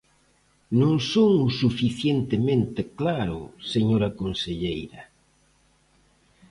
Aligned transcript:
¿Non 0.79 0.93
son 1.11 1.31
o 1.45 1.47
suficientemente 1.61 2.81
claro, 2.99 3.39
señora 3.73 4.09
conselleira? 4.19 5.01